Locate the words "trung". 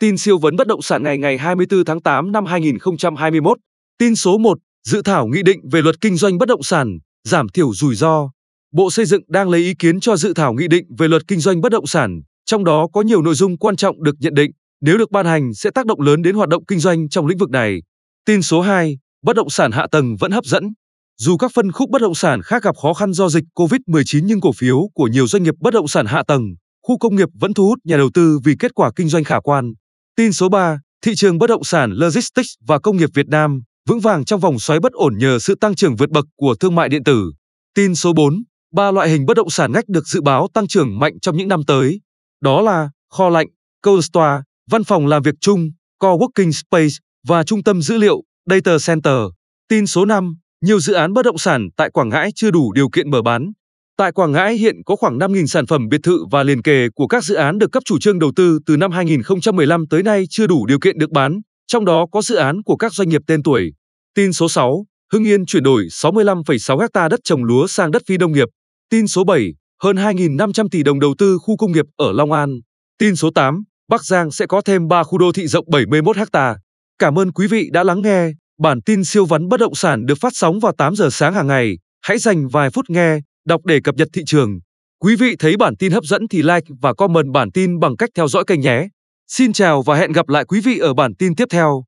47.44-47.62